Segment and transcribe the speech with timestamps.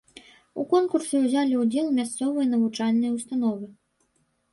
[0.61, 3.65] У конкурсе ўзялі удзел мясцовыя навучальныя ўстановы.